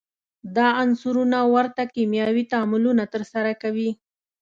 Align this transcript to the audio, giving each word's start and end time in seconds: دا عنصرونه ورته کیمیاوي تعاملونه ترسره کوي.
دا 0.55 0.67
عنصرونه 0.81 1.39
ورته 1.55 1.83
کیمیاوي 1.93 2.43
تعاملونه 2.51 3.03
ترسره 3.13 3.51
کوي. 3.61 3.89